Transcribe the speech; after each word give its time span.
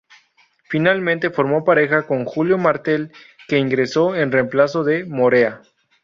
Finalmente 0.63 1.29
formó 1.29 1.63
pareja 1.63 2.07
con 2.07 2.25
Julio 2.25 2.57
Martel, 2.57 3.11
que 3.47 3.59
ingresó 3.59 4.15
en 4.15 4.31
remplazo 4.31 4.83
de 4.83 5.05
Morea. 5.05 5.61